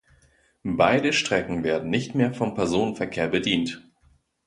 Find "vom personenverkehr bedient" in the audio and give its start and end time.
2.33-3.87